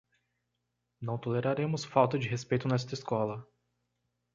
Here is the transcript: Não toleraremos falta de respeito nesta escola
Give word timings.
Não 0.99 1.15
toleraremos 1.19 1.85
falta 1.85 2.17
de 2.17 2.27
respeito 2.27 2.67
nesta 2.67 2.95
escola 2.95 3.47